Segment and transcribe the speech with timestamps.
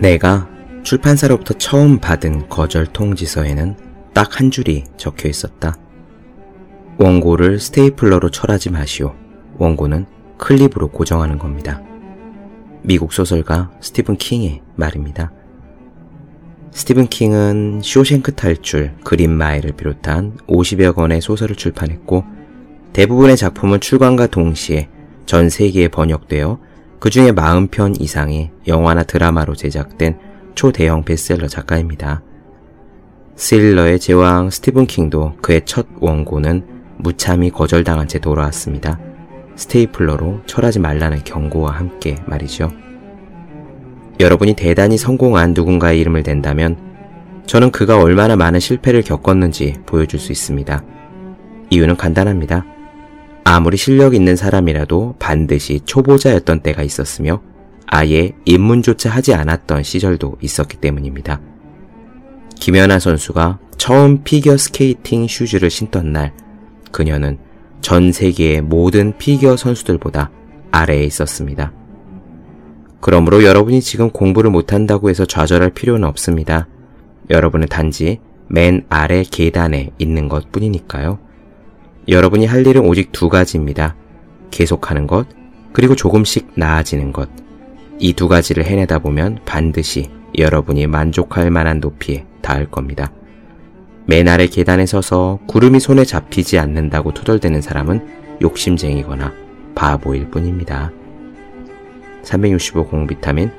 [0.00, 0.48] 내가
[0.84, 3.76] 출판사로부터 처음 받은 거절 통지서에는
[4.14, 5.76] 딱 한 줄이 적혀 있었다.
[6.98, 9.14] 원고를 스테이플러로 철하지 마시오.
[9.58, 10.06] 원고는
[10.38, 11.82] 클립으로 고정하는 겁니다.
[12.82, 15.32] 미국 소설가 스티븐 킹의 말입니다.
[16.70, 22.24] 스티븐 킹은 쇼생크 탈출, 그린 마일을 비롯한 50여 권의 소설을 출판했고
[22.92, 24.88] 대부분의 작품은 출간과 동시에
[25.26, 26.58] 전 세계에 번역되어
[27.00, 30.18] 그 중에 40편 이상의 영화나 드라마로 제작된
[30.54, 32.22] 초대형 베스트셀러 작가입니다.
[33.36, 36.66] 스릴러의 제왕 스티븐 킹도 그의 첫 원고는
[36.96, 38.98] 무참히 거절당한 채 돌아왔습니다.
[39.54, 42.72] 스테이플러로 철하지 말라는 경고와 함께 말이죠.
[44.18, 46.76] 여러분이 대단히 성공한 누군가의 이름을 댄다면
[47.46, 50.82] 저는 그가 얼마나 많은 실패를 겪었는지 보여줄 수 있습니다.
[51.70, 52.64] 이유는 간단합니다.
[53.50, 57.40] 아무리 실력 있는 사람이라도 반드시 초보자였던 때가 있었으며
[57.86, 61.40] 아예 입문조차 하지 않았던 시절도 있었기 때문입니다.
[62.56, 66.34] 김연아 선수가 처음 피겨 스케이팅 슈즈를 신던 날
[66.92, 67.38] 그녀는
[67.80, 70.30] 전 세계의 모든 피겨 선수들보다
[70.70, 71.72] 아래에 있었습니다.
[73.00, 76.68] 그러므로 여러분이 지금 공부를 못한다고 해서 좌절할 필요는 없습니다.
[77.30, 81.27] 여러분은 단지 맨 아래 계단에 있는 것 뿐이니까요.
[82.08, 83.94] 여러분이 할 일은 오직 두 가지입니다.
[84.50, 85.26] 계속하는 것,
[85.72, 87.28] 그리고 조금씩 나아지는 것.
[88.00, 93.12] 이 두 가지를 해내다 보면 반드시 여러분이 만족할 만한 높이에 닿을 겁니다.
[94.06, 99.34] 맨 아래 계단에 서서 구름이 손에 잡히지 않는다고 투덜대는 사람은 욕심쟁이거나
[99.74, 100.92] 바보일 뿐입니다.
[102.22, 103.50] 365 공비타민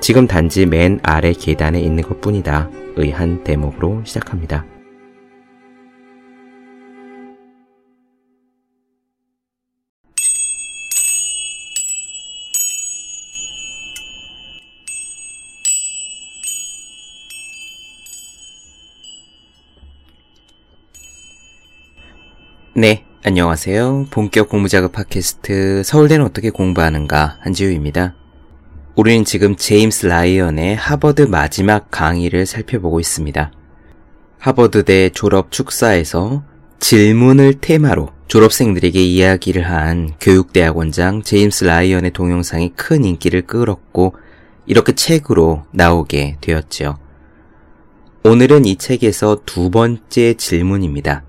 [0.00, 2.70] 지금 단지 맨 아래 계단에 있는 것 뿐이다.
[2.96, 4.64] 의한 대목으로 시작합니다.
[22.78, 24.06] 네, 안녕하세요.
[24.08, 28.14] 본격 공부작업 팟캐스트 서울대는 어떻게 공부하는가 한지우입니다.
[28.94, 33.50] 우리는 지금 제임스 라이언의 하버드 마지막 강의를 살펴보고 있습니다.
[34.38, 36.44] 하버드대 졸업 축사에서
[36.78, 44.14] 질문을 테마로 졸업생들에게 이야기를 한 교육대학원장 제임스 라이언의 동영상이 큰 인기를 끌었고
[44.66, 46.96] 이렇게 책으로 나오게 되었죠.
[48.22, 51.24] 오늘은 이 책에서 두 번째 질문입니다.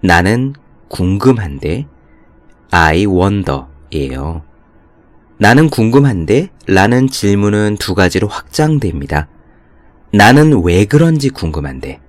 [0.00, 0.54] 나는
[0.88, 1.86] 궁금한데
[2.70, 4.42] I wonder예요.
[5.38, 9.28] 나는 궁금한데 라는 질문은 두 가지로 확장됩니다.
[10.12, 12.00] 나는 왜 그런지 궁금한데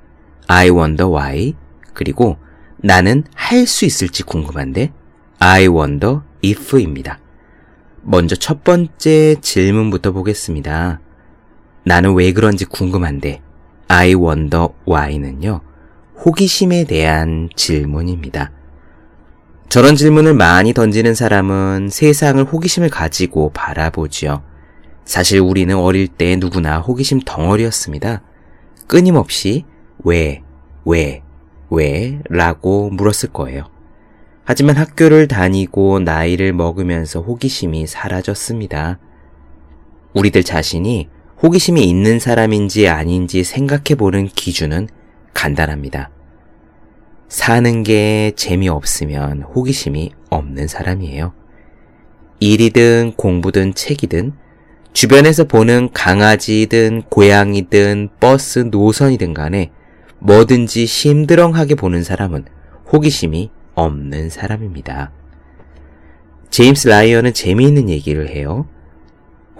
[0.47, 1.53] I wonder why
[1.93, 2.37] 그리고
[2.77, 4.91] 나는 할 수 있을지 궁금한데
[5.39, 7.19] I wonder if입니다.
[8.01, 10.99] 먼저 첫 번째 질문부터 보겠습니다.
[11.83, 13.41] 나는 왜 그런지 궁금한데
[13.89, 15.61] I wonder why는요.
[16.25, 18.51] 호기심에 대한 질문입니다.
[19.69, 24.41] 저런 질문을 많이 던지는 사람은 세상을 호기심을 가지고 바라보지요.
[25.05, 28.23] 사실 우리는 어릴 때 누구나 호기심 덩어리였습니다.
[28.87, 29.65] 끊임없이
[30.03, 30.41] 왜,
[30.85, 31.21] 왜,
[31.69, 33.69] 왜 라고 물었을 거예요.
[34.43, 38.97] 하지만 학교를 다니고 나이를 먹으면서 호기심이 사라졌습니다.
[40.15, 41.09] 우리들 자신이
[41.43, 44.89] 호기심이 있는 사람인지 아닌지 생각해 보는 기준은
[45.35, 46.09] 간단합니다.
[47.29, 51.33] 사는 게 재미없으면 호기심이 없는 사람이에요.
[52.39, 54.33] 일이든 공부든 책이든
[54.93, 59.71] 주변에서 보는 강아지든 고양이든 버스 노선이든 간에
[60.17, 62.45] 뭐든지 심드렁하게 보는 사람은
[62.91, 65.11] 호기심이 없는 사람입니다.
[66.49, 68.67] 제임스 라이언은 재미있는 얘기를 해요.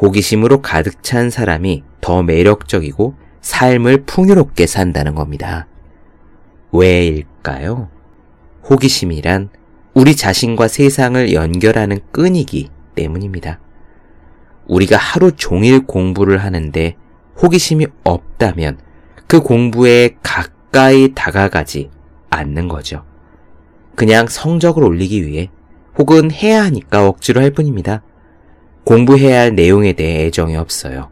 [0.01, 5.67] 호기심으로 가득 찬 사람이 더 매력적이고 삶을 풍요롭게 산다는 겁니다.
[6.71, 7.89] 왜일 까요?
[8.69, 9.49] 호기심이란
[9.93, 13.59] 우리 자신과 세상을 연결하는 끈이기 때문입니다.
[14.67, 16.95] 우리가 하루 종일 공부를 하는데
[17.41, 18.77] 호기심이 없다면
[19.27, 21.89] 그 공부에 가까이 다가가지
[22.29, 23.03] 않는 거죠.
[23.95, 25.49] 그냥 성적을 올리기 위해
[25.97, 28.03] 혹은 해야 하니까 억지로 할 뿐입니다.
[28.85, 31.09] 공부해야 할 내용에 대해 애정이 없어요.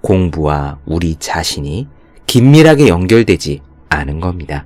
[0.00, 1.88] 공부와 우리 자신이
[2.26, 4.64] 긴밀하게 연결되지 않은 겁니다.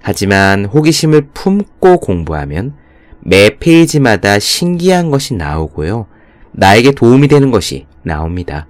[0.00, 2.74] 하지만 호기심을 품고 공부하면
[3.20, 6.06] 매 페이지마다 신기한 것이 나오고요.
[6.52, 8.66] 나에게 도움이 되는 것이 나옵니다.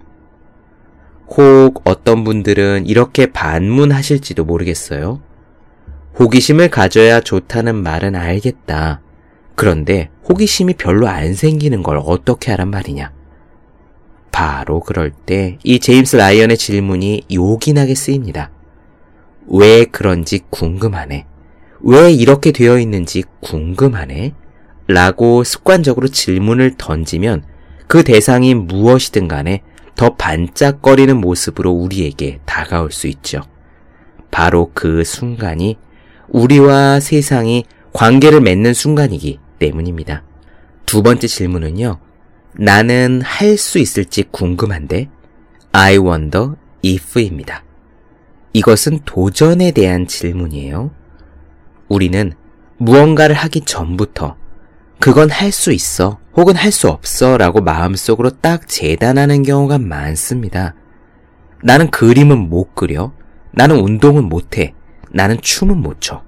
[1.29, 5.21] 혹 어떤 분들은 이렇게 반문하실지도 모르겠어요.
[6.19, 9.03] 호기심을 가져야 좋다는 말은 알겠다.
[9.55, 13.13] 그런데 호기심이 별로 안 생기는 걸 어떻게 하란 말이냐?
[14.33, 18.51] 바로 그럴 때 이 제임스 라이언의 질문이 요긴하게 쓰입니다.
[19.51, 21.27] 왜 그런지 궁금하네.
[21.81, 24.35] 왜 이렇게 되어 있는지 궁금하네.
[24.89, 27.45] 라고 습관적으로 질문을 던지면
[27.87, 29.63] 그 대상이 무엇이든 간에
[29.97, 33.43] 더 반짝거리는 모습으로 우리에게 다가올 수 있죠.
[34.31, 35.77] 바로 그 순간이
[36.29, 40.23] 우리와 세상이 관계를 맺는 순간이기 때문입니다.
[40.87, 41.99] 두 번째 질문은요.
[42.55, 45.09] 나는 할 수 있을지 궁금한데
[45.73, 46.53] I wonder
[46.85, 47.65] if입니다.
[48.63, 50.91] 이것은 도전에 대한 질문이에요.
[51.89, 52.33] 우리는
[52.79, 54.37] 무언가를 하기 전부터
[54.99, 60.75] 그건 할 수 있어 혹은 할 수 없어 라고 마음속으로 딱 재단하는 경우가 많습니다.
[61.63, 63.13] 나는 그림은 못 그려.
[63.53, 64.75] 나는 운동은 못해.
[65.13, 66.25] 나는 춤은 못 춰.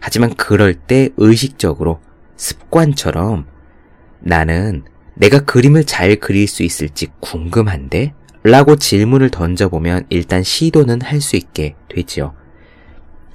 [0.00, 2.00] 하지만 그럴 때 의식적으로
[2.36, 3.44] 습관처럼
[4.20, 4.84] 나는
[5.14, 8.14] 내가 그림을 잘 그릴 수 있을지 궁금한데?
[8.46, 12.34] 라고 질문을 던져보면 일단 시도는 할 수 있게 되지요.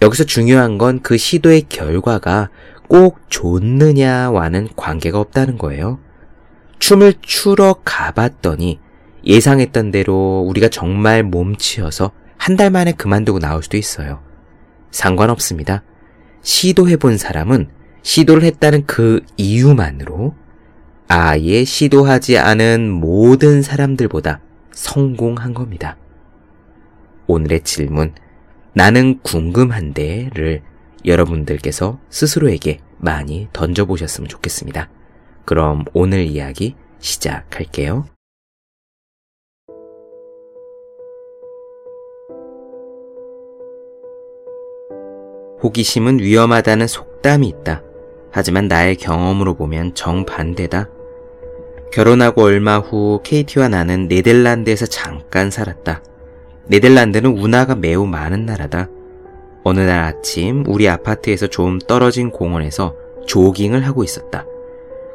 [0.01, 2.49] 여기서 중요한 건 그 시도의 결과가
[2.87, 5.99] 꼭 좋느냐와는 관계가 없다는 거예요.
[6.79, 8.79] 춤을 추러 가봤더니
[9.25, 14.21] 예상했던 대로 우리가 정말 몸치여서 한 달 만에 그만두고 나올 수도 있어요.
[14.91, 15.83] 상관없습니다.
[16.41, 17.67] 시도해본 사람은
[18.01, 20.35] 시도를 했다는 그 이유만으로
[21.07, 24.39] 아예 시도하지 않은 모든 사람들보다
[24.71, 25.97] 성공한 겁니다.
[27.27, 28.13] 오늘의 질문,
[28.73, 30.61] 나는 궁금한데를
[31.05, 34.89] 여러분들께서 스스로에게 많이 던져보셨으면 좋겠습니다.
[35.45, 38.05] 그럼 오늘 이야기 시작할게요.
[45.63, 47.83] 호기심은 위험하다는 속담이 있다.
[48.31, 50.89] 하지만 나의 경험으로 보면 정반대다.
[51.91, 56.01] 결혼하고 얼마 후 케이티와 나는 네덜란드에서 잠깐 살았다.
[56.67, 58.87] 네덜란드는 운하가 매우 많은 나라다.
[59.63, 62.95] 어느 날 아침 우리 아파트에서 좀 떨어진 공원에서
[63.27, 64.45] 조깅을 하고 있었다.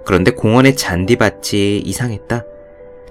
[0.04, 2.44] 그런데 공원의 잔디밭이 이상했다.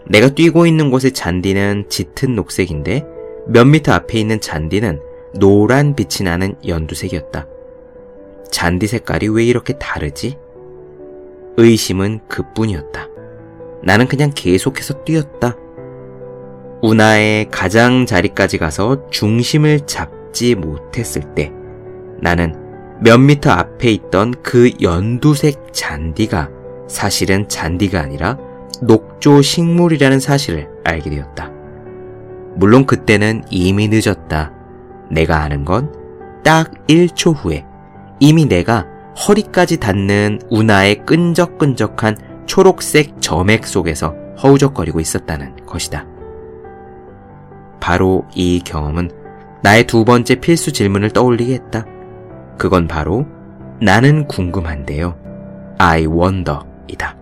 [0.08, 3.04] 내가 뛰고 있는 곳의 잔디는 짙은 녹색인데
[3.48, 5.02] 몇 미터 앞에 있는 잔디는
[5.40, 7.48] 노란 빛이 나는 연두색이었다.
[8.52, 10.38] 잔디 색깔이 왜 이렇게 다르지?
[11.58, 13.15] 의심은 그뿐이었다.
[13.84, 15.56] 나는 그냥 계속해서 뛰었다.
[16.82, 21.52] 운하의 가장 자리까지 가서 중심을 잡지 못했을 때
[22.22, 22.56] 나는
[23.02, 26.50] 몇 미터 앞에 있던 그 연두색 잔디가
[26.88, 28.38] 사실은 잔디가 아니라
[28.82, 31.52] 녹조 식물이라는 사실을 알게 되었다.
[32.56, 34.54] 물론 그때는 이미 늦었다.
[35.10, 36.06] 내가 아는 건
[36.46, 37.66] 딱 1초 후에
[38.20, 38.86] 이미 내가
[39.28, 46.06] 허리까지 닿는 운하의 끈적끈적한 초록색 점액 속에서 허우적거리고 있었다는 것이다.
[47.80, 49.12] 바로 이 경험은
[49.62, 51.86] 나의 두 번째 필수 질문을 떠올리게 했다.
[52.58, 53.26] 그건 바로
[53.82, 55.18] 나는 궁금한데요.
[55.78, 57.18] I wonder 이다.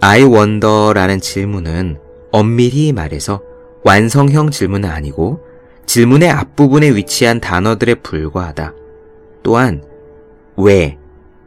[0.00, 1.98] I wonder라는 질문은
[2.30, 3.42] 엄밀히 말해서
[3.84, 5.40] 완성형 질문은 아니고
[5.86, 8.74] 질문의 앞부분에 위치한 단어들에 불과하다.
[9.42, 9.82] 또한
[10.56, 10.98] 왜,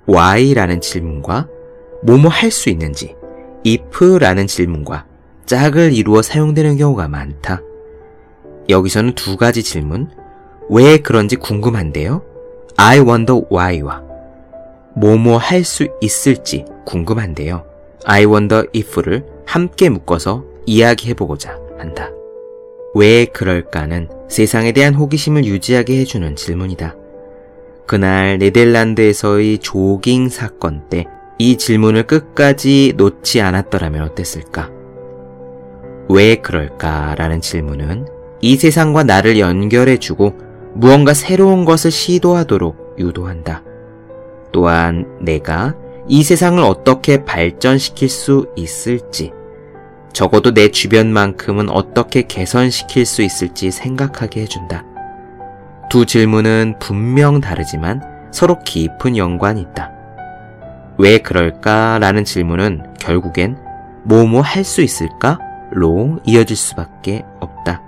[0.09, 1.47] why라는 질문과
[2.03, 3.15] 뭐뭐 할 수 있는지
[3.65, 5.05] if라는 질문과
[5.45, 7.61] 짝을 이루어 사용되는 경우가 많다.
[8.69, 10.09] 여기서는 두 가지 질문,
[10.69, 12.23] 왜 그런지 궁금한데요?
[12.77, 14.01] I wonder why와
[14.95, 17.65] 뭐뭐 할 수 있을지 궁금한데요.
[18.05, 22.09] I wonder if를 함께 묶어서 이야기해보고자 한다.
[22.95, 26.95] 왜 그럴까는 세상에 대한 호기심을 유지하게 해주는 질문이다.
[27.85, 31.05] 그날 네덜란드에서의 조깅 사건 때
[31.41, 34.69] 이 질문을 끝까지 놓지 않았더라면 어땠을까?
[36.07, 37.15] 왜 그럴까?
[37.17, 38.05] 라는 질문은
[38.41, 40.35] 이 세상과 나를 연결해주고
[40.75, 43.63] 무언가 새로운 것을 시도하도록 유도한다.
[44.51, 45.73] 또한 내가
[46.07, 49.31] 이 세상을 어떻게 발전시킬 수 있을지,
[50.13, 54.85] 적어도 내 주변만큼은 어떻게 개선시킬 수 있을지 생각하게 해준다.
[55.89, 60.00] 두 질문은 분명 다르지만 서로 깊은 연관이 있다.
[61.01, 61.97] 왜 그럴까?
[61.99, 63.57] 라는 질문은 결국엔
[64.03, 65.39] 뭐뭐 할 수 있을까?
[65.71, 67.81] 로 이어질 수밖에 없다.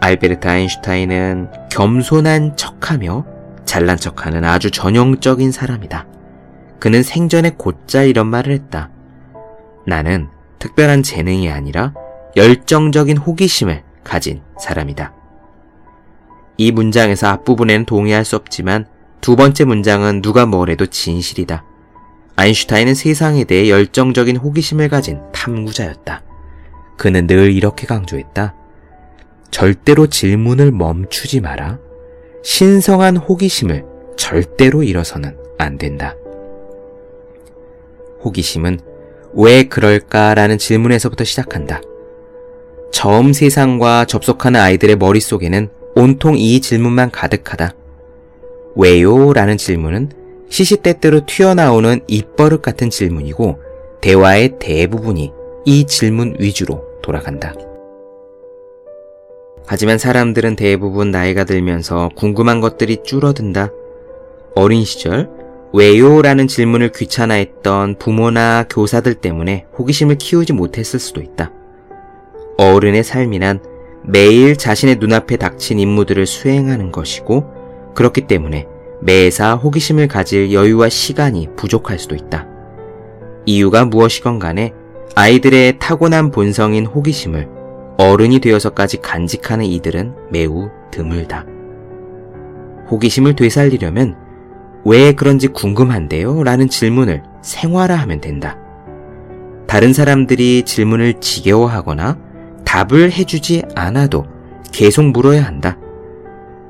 [0.00, 3.24] 알베르트 아인슈타인은 겸손한 척하며
[3.64, 6.06] 잘난 척하는 아주 전형적인 사람이다.
[6.80, 8.90] 그는 생전에 곧잘 이런 말을 했다.
[9.86, 10.28] 나는
[10.58, 11.94] 특별한 재능이 아니라
[12.36, 15.14] 열정적인 호기심을 가진 사람이다.
[16.58, 18.86] 이 문장에서 앞부분에는 동의할 수 없지만
[19.20, 21.64] 두 번째 문장은 누가 뭐래도 진실이다.
[22.36, 26.22] 아인슈타인은 세상에 대해 열정적인 호기심을 가진 탐구자였다.
[26.96, 28.54] 그는 늘 이렇게 강조했다.
[29.50, 31.78] 절대로 질문을 멈추지 마라.
[32.44, 33.84] 신성한 호기심을
[34.16, 36.14] 절대로 잃어서는 안 된다.
[38.24, 38.80] 호기심은
[39.34, 41.80] 왜 그럴까라는 질문에서부터 시작한다.
[42.92, 47.74] 처음 세상과 접속하는 아이들의 머릿속에는 온통 이 질문만 가득하다.
[48.78, 49.32] 왜요?
[49.32, 50.10] 라는 질문은
[50.48, 53.58] 시시때때로 튀어나오는 입버릇 같은 질문이고
[54.00, 55.32] 대화의 대부분이
[55.64, 57.54] 이 질문 위주로 돌아간다.
[59.66, 63.72] 하지만 사람들은 대부분 나이가 들면서 궁금한 것들이 줄어든다.
[64.54, 65.28] 어린 시절,
[65.74, 66.22] 왜요?
[66.22, 71.52] 라는 질문을 귀찮아했던 부모나 교사들 때문에 호기심을 키우지 못했을 수도 있다.
[72.56, 73.60] 어른의 삶이란
[74.04, 77.57] 매일 자신의 눈앞에 닥친 임무들을 수행하는 것이고,
[77.98, 78.68] 그렇기 때문에
[79.00, 82.46] 매사 호기심을 가질 여유와 시간이 부족할 수도 있다.
[83.44, 84.72] 이유가 무엇이건 간에
[85.16, 87.48] 아이들의 타고난 본성인 호기심을
[87.98, 91.44] 어른이 되어서까지 간직하는 이들은 매우 드물다.
[92.88, 94.16] 호기심을 되살리려면
[94.84, 96.44] 왜 그런지 궁금한데요?
[96.44, 98.58] 라는 질문을 생활화하면 된다.
[99.66, 102.16] 다른 사람들이 질문을 지겨워하거나
[102.64, 104.24] 답을 해주지 않아도
[104.70, 105.78] 계속 물어야 한다.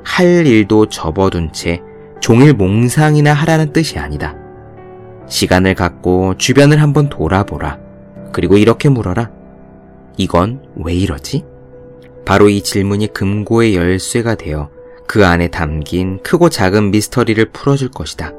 [0.08, 1.80] 할 일도 접어둔 채
[2.18, 4.34] 종일 몽상이나 하라는 뜻이 아니다.
[5.28, 7.78] 시간을 갖고 주변을 한번 돌아보라.
[8.32, 9.30] 그리고 이렇게 물어라.
[10.16, 11.44] 이건 왜 이러지?
[12.24, 14.70] 바로 이 질문이 금고의 열쇠가 되어
[15.06, 18.32] 그 안에 담긴 크고 작은 미스터리를 풀어줄 것이다.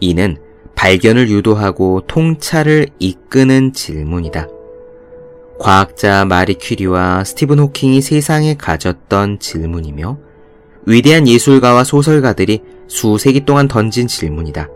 [0.00, 0.38] 이는
[0.76, 4.46] 발견을 유도하고 통찰을 이끄는 질문이다.
[5.58, 10.25] 과학자 마리 퀴리와 스티븐 호킹이 세상에 가졌던 질문이며
[10.86, 14.68] 위대한 예술가와 소설가들이 수세기 동안 던진 질문이다.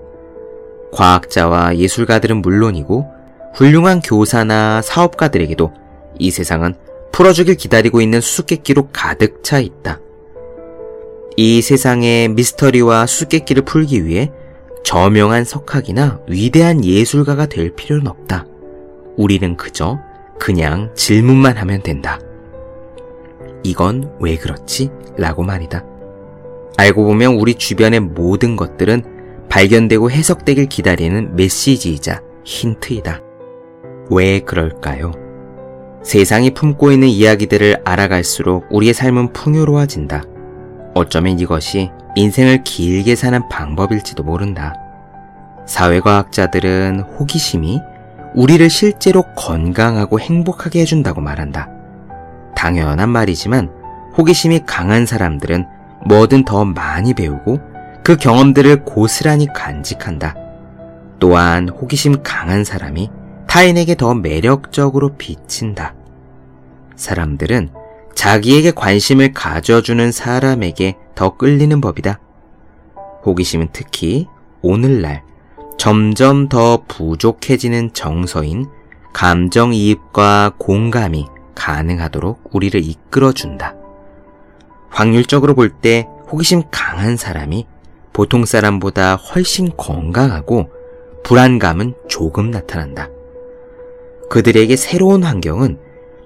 [0.93, 3.07] 과학자와 예술가들은 물론이고
[3.55, 5.73] 훌륭한 교사나 사업가들에게도
[6.19, 6.75] 이 세상은
[7.13, 10.01] 풀어주길 기다리고 있는 수수께끼로 가득 차 있다.
[11.37, 14.33] 이 세상의 미스터리와 수수께끼를 풀기 위해
[14.85, 18.47] 저명한 석학이나 위대한 예술가가 될 필요는 없다.
[19.17, 20.01] 우리는 그저
[20.39, 22.19] 그냥 질문만 하면 된다.
[23.63, 24.91] 이건 왜 그렇지?
[25.17, 25.90] 라고 말이다.
[26.81, 29.03] 알고 보면 우리 주변의 모든 것들은
[29.51, 33.21] 발견되고 해석되길 기다리는 메시지이자 힌트이다.
[34.11, 35.13] 왜 그럴까요?
[36.03, 40.23] 세상이 품고 있는 이야기들을 알아갈수록 우리의 삶은 풍요로워진다.
[40.95, 44.75] 어쩌면 이것이 인생을 길게 사는 방법일지도 모른다.
[45.67, 47.79] 사회과학자들은 호기심이
[48.35, 51.69] 우리를 실제로 건강하고 행복하게 해준다고 말한다.
[52.57, 53.71] 당연한 말이지만
[54.17, 57.61] 호기심이 강한 사람들은 뭐든 더 많이 배우고
[58.03, 60.35] 그 경험들을 고스란히 간직한다.
[61.19, 63.11] 또한 호기심 강한 사람이
[63.47, 65.95] 타인에게 더 매력적으로 비친다.
[66.97, 67.71] 사람들은
[68.15, 72.21] 자기에게 관심을 가져주는 사람에게 더 끌리는 법이다.
[73.25, 74.27] 호기심은 특히
[74.63, 75.23] 오늘날
[75.79, 78.67] 점점 더 부족해지는 정서인
[79.13, 83.80] 감정이입과 공감이 가능하도록 우리를 이끌어준다.
[84.91, 87.67] 확률적으로 볼 때 호기심 강한 사람이
[88.13, 90.69] 보통 사람보다 훨씬 건강하고
[91.25, 93.09] 불안감은 조금 나타난다.
[94.29, 95.79] 그들에게 새로운 환경은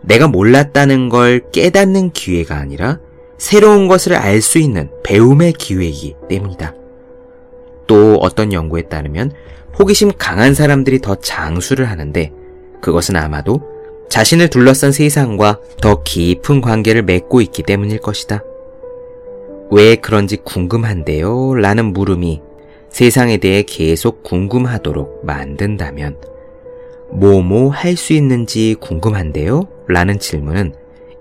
[0.03, 2.99] 내가 몰랐다는 걸 깨닫는 기회가 아니라
[3.39, 6.75] 새로운 것을 알 수 있는 배움의 기회이기 때문이다.
[7.87, 9.33] 또 어떤 연구에 따르면
[9.79, 12.33] 호기심 강한 사람들이 더 장수를 하는데
[12.81, 13.63] 그것은 아마도
[14.11, 18.43] 자신을 둘러싼 세상과 더 깊은 관계를 맺고 있기 때문일 것이다.
[19.71, 21.55] 왜 그런지 궁금한데요?
[21.55, 22.41] 라는 물음이
[22.91, 26.17] 세상에 대해 계속 궁금하도록 만든다면,
[27.11, 29.69] 뭐뭐 할 수 있는지 궁금한데요?
[29.89, 30.75] 라는 질문은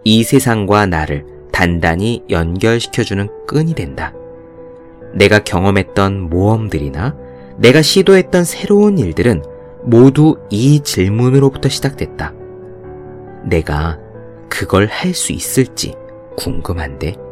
[0.03, 4.13] 이 세상과 나를 단단히 연결시켜주는 끈이 된다.
[5.13, 7.15] 내가 경험했던 모험들이나
[7.57, 9.43] 내가 시도했던 새로운 일들은
[9.83, 12.33] 모두 이 질문으로부터 시작됐다.
[13.45, 13.99] 내가
[14.49, 15.93] 그걸 할 수 있을지
[16.37, 17.22] 궁금한데.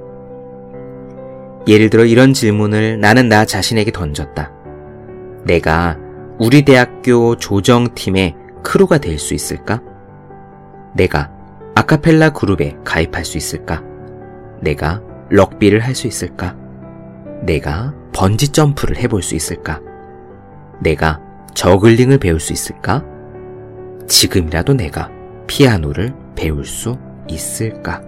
[1.67, 4.51] 예를 들어 이런 질문을 나는 나 자신에게 던졌다.
[5.45, 5.97] 내가
[6.39, 9.81] 우리 대학교 조정팀의 크루가 될 수 있을까?
[10.95, 11.31] 내가
[11.75, 13.83] 아카펠라 그룹에 가입할 수 있을까?
[14.59, 16.55] 내가 럭비를 할 수 있을까?
[17.43, 19.79] 내가 번지 점프를 해볼 수 있을까?
[20.81, 21.21] 내가
[21.53, 23.03] 저글링을 배울 수 있을까?
[24.07, 25.09] 지금이라도 내가
[25.47, 28.01] 피아노를 배울 수 있을까?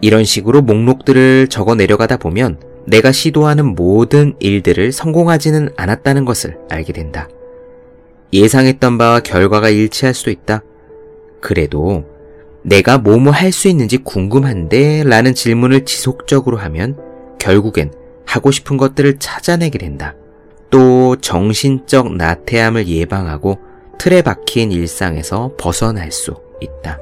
[0.00, 7.28] 이런 식으로 목록들을 적어 내려가다 보면 내가 시도하는 모든 일들을 성공하지는 않았다는 것을 알게 된다.
[8.32, 10.62] 예상했던 바와 결과가 일치할 수도 있다.
[11.40, 12.04] 그래도
[12.62, 16.96] 내가 뭐뭐 할 수 있는지 궁금한데 라는 질문을 지속적으로 하면
[17.38, 17.92] 결국엔
[18.26, 20.14] 하고 싶은 것들을 찾아내게 된다.
[20.70, 23.58] 또 정신적 나태함을 예방하고
[23.98, 27.00] 틀에 박힌 일상에서 벗어날 수 있다.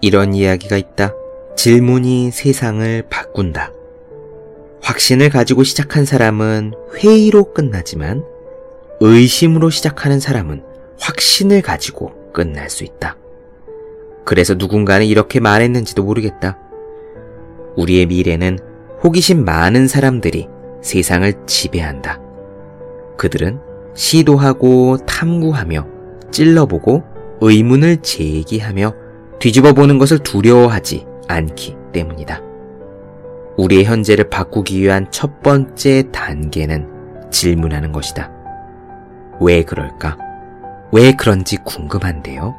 [0.00, 1.14] 이런 이야기가 있다.
[1.58, 3.72] 질문이 세상을 바꾼다.
[4.80, 8.22] 확신을 가지고 시작한 사람은 회의로 끝나지만
[9.00, 10.62] 의심으로 시작하는 사람은
[11.00, 13.16] 확신을 가지고 끝날 수 있다.
[14.24, 16.60] 그래서 누군가는 이렇게 말했는지도 모르겠다.
[17.74, 18.60] 우리의 미래는
[19.02, 20.46] 호기심 많은 사람들이
[20.80, 22.20] 세상을 지배한다.
[23.16, 23.58] 그들은
[23.94, 25.88] 시도하고 탐구하며
[26.30, 27.02] 찔러보고
[27.40, 28.94] 의문을 제기하며
[29.40, 32.40] 뒤집어 보는 것을 두려워하지 않기 때문이다.
[33.56, 38.30] 우리의 현재를 바꾸기 위한 첫 번째 단계는 질문하는 것이다.
[39.40, 40.16] 왜 그럴까?
[40.92, 42.54] 왜 그런지 궁금한데요?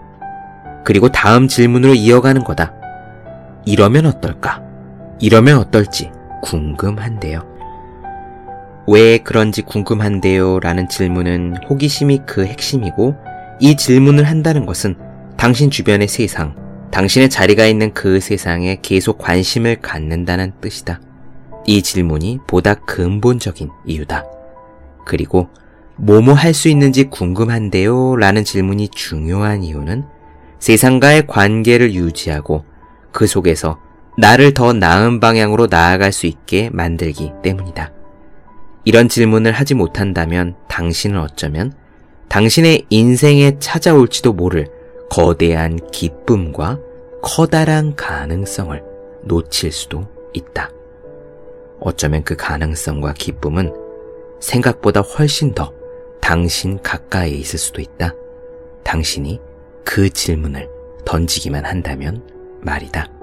[0.84, 2.74] 그리고 다음 질문으로 이어가는 거다.
[3.66, 4.62] 이러면 어떨까?
[5.20, 6.12] 이러면 어떨지
[6.42, 7.44] 궁금한데요.
[8.88, 10.60] 왜 그런지 궁금한데요?
[10.60, 13.16] 라는 질문은 호기심이 그 핵심이고
[13.60, 14.96] 이 질문을 한다는 것은
[15.38, 16.56] 당신 주변의 세상,
[16.92, 21.00] 당신의 자리가 있는 그 세상에 계속 관심을 갖는다는 뜻이다.
[21.66, 24.26] 이 질문이 보다 근본적인 이유다.
[25.06, 25.50] 그리고
[25.98, 28.16] 뭐뭐 할 수 있는지 궁금한데요?
[28.16, 30.06] 라는 질문이 중요한 이유는
[30.60, 32.66] 세상과의 관계를 유지하고
[33.12, 33.80] 그 속에서
[34.18, 37.92] 나를 더 나은 방향으로 나아갈 수 있게 만들기 때문이다.
[38.86, 41.74] 이런 질문을 하지 못한다면 당신은 어쩌면
[42.30, 44.68] 당신의 인생에 찾아올지도 모를
[45.10, 46.80] 거대한 기쁨과
[47.22, 48.82] 커다란 가능성을
[49.24, 50.72] 놓칠 수도 있다.
[51.80, 53.74] 어쩌면 그 가능성과 기쁨은
[54.40, 55.74] 생각보다 훨씬 더
[56.22, 58.14] 당신 가까이에 있을 수도 있다.
[58.84, 59.42] 당신이
[59.84, 60.70] 그 질문을
[61.06, 62.24] 던지기만 한다면
[62.62, 63.19] 말이다.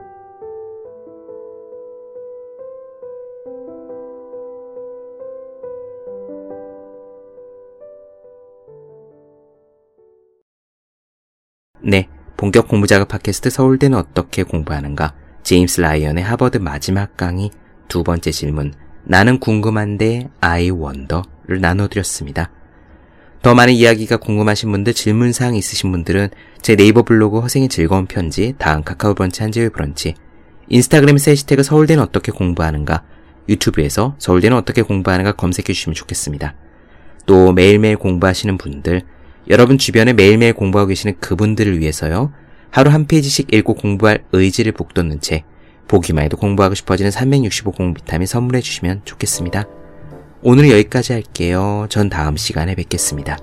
[11.89, 15.15] 네, 본격 공부자극 팟캐스트 서울대는 어떻게 공부하는가?
[15.45, 17.53] 제임스 라이언의 하버드 마지막 강의
[17.87, 22.51] 두 번째 질문 나는 궁금한데 I wonder를 나눠드렸습니다.
[23.41, 28.83] 더 많은 이야기가 궁금하신 분들, 질문사항 있으신 분들은 제 네이버 블로그 허생의 즐거운 편지, 다음
[28.83, 30.15] 카카오 브런치 한재의 브런치,
[30.69, 33.05] 인스타그램에서 해시태그 서울대는 어떻게 공부하는가,
[33.49, 36.57] 유튜브에서 서울대는 어떻게 공부하는가 검색해 주시면 좋겠습니다.
[37.27, 39.03] 또 매일매일 공부하시는 분들,
[39.49, 42.33] 여러분 주변에 매일매일 공부하고 계시는 그분들을 위해서요.
[42.71, 45.45] 하루 한 페이지씩 읽고 공부할 의지를 북돋는 책,
[45.89, 49.65] 보기만 해도 공부하고 싶어지는 365 공부 비타민 선물해 주시면 좋겠습니다.
[50.43, 51.87] 오늘은 여기까지 할게요.
[51.89, 53.39] 전 다음 시간에 뵙겠습니다.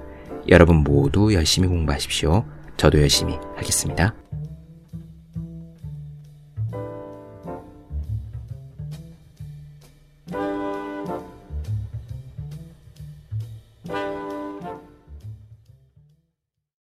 [0.50, 2.46] 여러분 모두 열심히 공부하십시오.
[2.78, 4.23] 저도 열심히 하겠습니다.